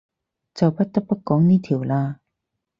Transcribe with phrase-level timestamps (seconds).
[0.55, 2.15] 就不得不講呢條喇